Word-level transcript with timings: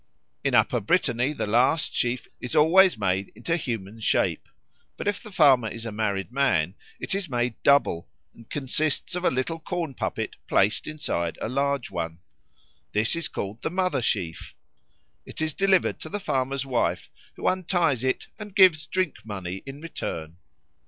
In 0.43 0.55
Upper 0.55 0.79
Brittany 0.79 1.31
the 1.31 1.45
last 1.45 1.93
sheaf 1.93 2.27
is 2.39 2.55
always 2.55 2.97
made 2.97 3.31
into 3.35 3.55
human 3.55 3.99
shape; 3.99 4.49
but 4.97 5.07
if 5.07 5.21
the 5.21 5.31
farmer 5.31 5.67
is 5.67 5.85
a 5.85 5.91
married 5.91 6.31
man, 6.31 6.73
it 6.99 7.13
is 7.13 7.29
made 7.29 7.53
double 7.61 8.07
and 8.33 8.49
consists 8.49 9.13
of 9.13 9.23
a 9.23 9.29
little 9.29 9.59
corn 9.59 9.93
puppet 9.93 10.37
placed 10.47 10.87
inside 10.87 11.37
of 11.37 11.51
a 11.51 11.53
large 11.53 11.91
one. 11.91 12.17
This 12.93 13.15
is 13.15 13.27
called 13.27 13.61
the 13.61 13.69
Mother 13.69 14.01
sheaf. 14.01 14.55
It 15.23 15.39
is 15.39 15.53
delivered 15.53 15.99
to 15.99 16.09
the 16.09 16.19
farmer's 16.19 16.65
wife, 16.65 17.11
who 17.35 17.47
unties 17.47 18.03
it 18.03 18.25
and 18.39 18.55
gives 18.55 18.87
drink 18.87 19.23
money 19.23 19.61
in 19.67 19.81
return. 19.81 20.37